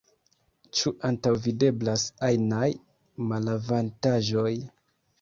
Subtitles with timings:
[0.79, 2.65] Ĉu antaŭvideblas ajnaj
[3.29, 4.53] malavantaĝoj?